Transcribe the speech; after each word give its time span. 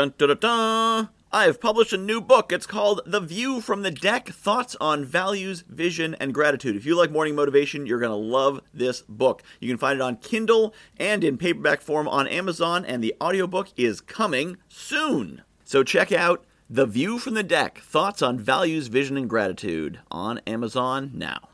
Dun 0.00 0.14
dun 0.16 0.28
dun 0.28 0.38
dun! 0.38 1.08
I 1.30 1.44
have 1.44 1.60
published 1.60 1.92
a 1.92 1.98
new 1.98 2.22
book. 2.22 2.52
It's 2.52 2.64
called 2.64 3.02
The 3.04 3.20
View 3.20 3.60
from 3.60 3.82
the 3.82 3.90
Deck 3.90 4.30
Thoughts 4.30 4.74
on 4.80 5.04
Values, 5.04 5.62
Vision, 5.68 6.16
and 6.18 6.32
Gratitude. 6.32 6.74
If 6.74 6.86
you 6.86 6.96
like 6.96 7.10
morning 7.10 7.34
motivation, 7.34 7.84
you're 7.84 7.98
going 7.98 8.08
to 8.08 8.16
love 8.16 8.62
this 8.72 9.02
book. 9.02 9.42
You 9.60 9.68
can 9.68 9.76
find 9.76 9.96
it 9.98 10.02
on 10.02 10.16
Kindle 10.16 10.72
and 10.96 11.22
in 11.22 11.36
paperback 11.36 11.82
form 11.82 12.08
on 12.08 12.26
Amazon, 12.28 12.86
and 12.86 13.04
the 13.04 13.14
audiobook 13.20 13.68
is 13.76 14.00
coming 14.00 14.56
soon. 14.70 15.42
So 15.64 15.82
check 15.82 16.12
out 16.12 16.46
The 16.70 16.86
View 16.86 17.18
from 17.18 17.34
the 17.34 17.42
Deck 17.42 17.80
Thoughts 17.80 18.22
on 18.22 18.38
Values, 18.38 18.86
Vision, 18.86 19.18
and 19.18 19.28
Gratitude 19.28 20.00
on 20.10 20.38
Amazon 20.46 21.10
now. 21.12 21.50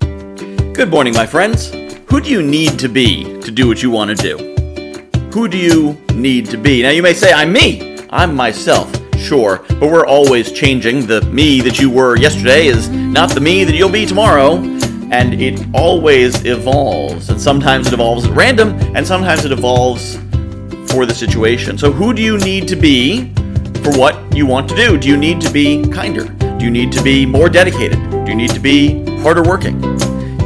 Good 0.00 0.90
morning, 0.90 1.14
my 1.14 1.24
friends. 1.24 1.70
Who 2.10 2.20
do 2.20 2.28
you 2.28 2.42
need 2.42 2.78
to 2.80 2.88
be 2.90 3.40
to 3.40 3.50
do 3.50 3.66
what 3.66 3.82
you 3.82 3.90
want 3.90 4.14
to 4.14 4.36
do? 4.36 4.55
Who 5.36 5.48
do 5.48 5.58
you 5.58 6.02
need 6.14 6.46
to 6.46 6.56
be? 6.56 6.80
Now, 6.80 6.88
you 6.88 7.02
may 7.02 7.12
say, 7.12 7.30
I'm 7.30 7.52
me. 7.52 7.98
I'm 8.08 8.34
myself. 8.34 8.90
Sure, 9.18 9.62
but 9.68 9.90
we're 9.92 10.06
always 10.06 10.50
changing. 10.50 11.06
The 11.06 11.20
me 11.26 11.60
that 11.60 11.78
you 11.78 11.90
were 11.90 12.16
yesterday 12.16 12.68
is 12.68 12.88
not 12.88 13.28
the 13.34 13.40
me 13.42 13.62
that 13.64 13.74
you'll 13.74 13.90
be 13.90 14.06
tomorrow. 14.06 14.54
And 15.10 15.34
it 15.34 15.62
always 15.74 16.42
evolves. 16.46 17.28
And 17.28 17.38
sometimes 17.38 17.86
it 17.86 17.92
evolves 17.92 18.24
at 18.24 18.34
random, 18.34 18.70
and 18.96 19.06
sometimes 19.06 19.44
it 19.44 19.52
evolves 19.52 20.14
for 20.90 21.04
the 21.04 21.12
situation. 21.14 21.76
So, 21.76 21.92
who 21.92 22.14
do 22.14 22.22
you 22.22 22.38
need 22.38 22.66
to 22.68 22.76
be 22.76 23.30
for 23.82 23.92
what 23.98 24.34
you 24.34 24.46
want 24.46 24.70
to 24.70 24.74
do? 24.74 24.96
Do 24.96 25.06
you 25.06 25.18
need 25.18 25.42
to 25.42 25.52
be 25.52 25.86
kinder? 25.90 26.24
Do 26.56 26.64
you 26.64 26.70
need 26.70 26.92
to 26.92 27.02
be 27.02 27.26
more 27.26 27.50
dedicated? 27.50 28.00
Do 28.10 28.30
you 28.30 28.36
need 28.36 28.52
to 28.52 28.60
be 28.60 29.04
harder 29.20 29.42
working? 29.42 29.82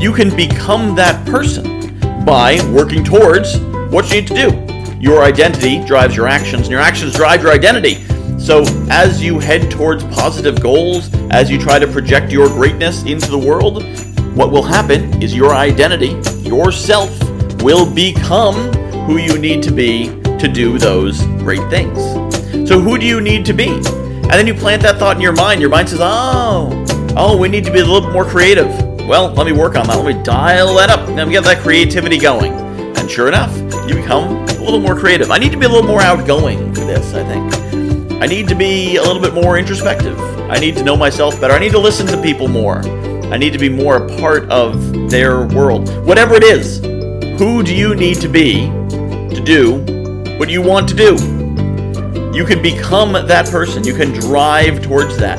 You 0.00 0.12
can 0.12 0.34
become 0.34 0.96
that 0.96 1.24
person 1.28 1.96
by 2.24 2.58
working 2.72 3.04
towards 3.04 3.56
what 3.92 4.10
you 4.10 4.20
need 4.20 4.26
to 4.26 4.34
do. 4.34 4.69
Your 5.00 5.22
identity 5.22 5.82
drives 5.82 6.14
your 6.14 6.28
actions, 6.28 6.62
and 6.62 6.70
your 6.70 6.80
actions 6.80 7.14
drive 7.14 7.42
your 7.42 7.52
identity. 7.52 8.04
So, 8.38 8.64
as 8.90 9.22
you 9.22 9.38
head 9.38 9.70
towards 9.70 10.04
positive 10.04 10.60
goals, 10.60 11.08
as 11.30 11.50
you 11.50 11.58
try 11.58 11.78
to 11.78 11.86
project 11.86 12.30
your 12.30 12.48
greatness 12.48 13.04
into 13.04 13.30
the 13.30 13.38
world, 13.38 13.82
what 14.36 14.50
will 14.50 14.62
happen 14.62 15.22
is 15.22 15.34
your 15.34 15.54
identity, 15.54 16.10
yourself, 16.46 17.10
will 17.62 17.90
become 17.90 18.72
who 19.06 19.16
you 19.16 19.38
need 19.38 19.62
to 19.62 19.72
be 19.72 20.08
to 20.38 20.46
do 20.46 20.78
those 20.78 21.24
great 21.38 21.66
things. 21.70 21.98
So, 22.68 22.78
who 22.78 22.98
do 22.98 23.06
you 23.06 23.22
need 23.22 23.46
to 23.46 23.54
be? 23.54 23.68
And 23.68 24.38
then 24.38 24.46
you 24.46 24.54
plant 24.54 24.82
that 24.82 24.98
thought 24.98 25.16
in 25.16 25.22
your 25.22 25.32
mind. 25.32 25.62
Your 25.62 25.70
mind 25.70 25.88
says, 25.88 26.00
oh, 26.02 26.84
oh, 27.16 27.38
we 27.38 27.48
need 27.48 27.64
to 27.64 27.72
be 27.72 27.80
a 27.80 27.84
little 27.84 28.02
bit 28.02 28.12
more 28.12 28.26
creative. 28.26 28.68
Well, 29.08 29.32
let 29.32 29.46
me 29.46 29.52
work 29.52 29.76
on 29.76 29.86
that. 29.86 29.96
Let 29.96 30.14
me 30.14 30.22
dial 30.22 30.74
that 30.74 30.90
up. 30.90 31.08
Let 31.08 31.26
me 31.26 31.32
get 31.32 31.44
that 31.44 31.62
creativity 31.62 32.18
going. 32.18 32.69
And 33.00 33.10
sure 33.10 33.28
enough, 33.28 33.56
you 33.88 33.94
become 33.94 34.44
a 34.44 34.62
little 34.62 34.78
more 34.78 34.94
creative. 34.94 35.30
I 35.30 35.38
need 35.38 35.52
to 35.52 35.58
be 35.58 35.64
a 35.64 35.68
little 35.70 35.88
more 35.88 36.02
outgoing 36.02 36.72
for 36.74 36.80
this, 36.80 37.14
I 37.14 37.24
think. 37.24 38.22
I 38.22 38.26
need 38.26 38.46
to 38.48 38.54
be 38.54 38.96
a 38.96 39.02
little 39.02 39.22
bit 39.22 39.32
more 39.32 39.56
introspective. 39.56 40.20
I 40.50 40.58
need 40.58 40.76
to 40.76 40.84
know 40.84 40.98
myself 40.98 41.40
better. 41.40 41.54
I 41.54 41.58
need 41.58 41.72
to 41.72 41.78
listen 41.78 42.06
to 42.08 42.20
people 42.20 42.46
more. 42.46 42.86
I 43.32 43.38
need 43.38 43.54
to 43.54 43.58
be 43.58 43.70
more 43.70 43.96
a 43.96 44.18
part 44.18 44.50
of 44.50 45.10
their 45.10 45.46
world. 45.46 45.88
Whatever 46.04 46.34
it 46.34 46.42
is, 46.42 46.80
who 47.38 47.62
do 47.62 47.74
you 47.74 47.94
need 47.94 48.20
to 48.20 48.28
be 48.28 48.66
to 49.34 49.40
do 49.42 49.78
what 50.38 50.50
you 50.50 50.60
want 50.60 50.86
to 50.90 50.94
do? 50.94 51.14
You 52.36 52.44
can 52.44 52.60
become 52.60 53.12
that 53.12 53.46
person. 53.46 53.82
You 53.82 53.94
can 53.94 54.12
drive 54.12 54.82
towards 54.82 55.16
that. 55.16 55.38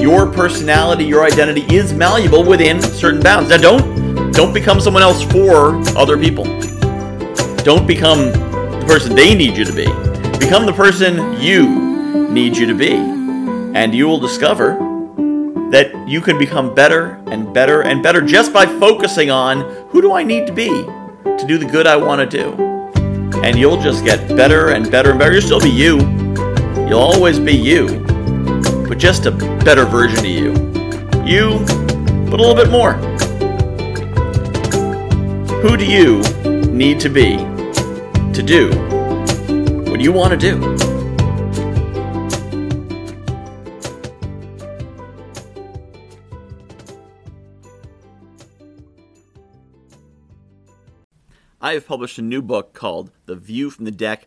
Your 0.00 0.26
personality, 0.26 1.04
your 1.04 1.22
identity 1.22 1.66
is 1.74 1.92
malleable 1.92 2.44
within 2.44 2.80
certain 2.80 3.20
bounds. 3.20 3.50
Now 3.50 3.58
don't 3.58 4.32
don't 4.32 4.54
become 4.54 4.80
someone 4.80 5.02
else 5.02 5.22
for 5.22 5.76
other 5.96 6.16
people. 6.16 6.44
Don't 7.64 7.86
become 7.86 8.30
the 8.30 8.84
person 8.86 9.16
they 9.16 9.34
need 9.34 9.56
you 9.56 9.64
to 9.64 9.72
be. 9.72 9.86
Become 10.38 10.66
the 10.66 10.72
person 10.74 11.40
you 11.40 12.28
need 12.28 12.58
you 12.58 12.66
to 12.66 12.74
be. 12.74 12.92
And 12.92 13.94
you 13.94 14.06
will 14.06 14.18
discover 14.18 14.74
that 15.70 15.90
you 16.06 16.20
can 16.20 16.36
become 16.36 16.74
better 16.74 17.22
and 17.28 17.54
better 17.54 17.80
and 17.80 18.02
better 18.02 18.20
just 18.20 18.52
by 18.52 18.66
focusing 18.66 19.30
on 19.30 19.60
who 19.88 20.02
do 20.02 20.12
I 20.12 20.22
need 20.22 20.46
to 20.46 20.52
be 20.52 20.68
to 20.68 21.44
do 21.48 21.56
the 21.56 21.64
good 21.64 21.86
I 21.86 21.96
want 21.96 22.20
to 22.20 22.38
do. 22.38 22.52
And 23.42 23.58
you'll 23.58 23.80
just 23.80 24.04
get 24.04 24.28
better 24.36 24.72
and 24.72 24.90
better 24.90 25.12
and 25.12 25.18
better. 25.18 25.32
You'll 25.32 25.40
still 25.40 25.60
be 25.60 25.70
you. 25.70 26.00
You'll 26.86 27.00
always 27.00 27.40
be 27.40 27.54
you. 27.54 28.04
But 28.86 28.98
just 28.98 29.24
a 29.24 29.30
better 29.30 29.86
version 29.86 30.18
of 30.18 30.26
you. 30.26 30.52
You, 31.24 31.64
but 32.30 32.40
a 32.40 32.44
little 32.44 32.54
bit 32.54 32.68
more. 32.68 32.92
Who 35.62 35.78
do 35.78 35.86
you 35.86 36.20
need 36.70 37.00
to 37.00 37.08
be 37.08 37.53
to 38.34 38.42
do 38.42 38.68
what 39.88 40.00
you 40.00 40.10
want 40.10 40.32
to 40.32 40.36
do? 40.36 40.76
I 51.60 51.74
have 51.74 51.86
published 51.86 52.18
a 52.18 52.22
new 52.22 52.42
book 52.42 52.74
called 52.74 53.12
The 53.26 53.36
View 53.36 53.70
from 53.70 53.84
the 53.84 53.92
Deck 53.92 54.26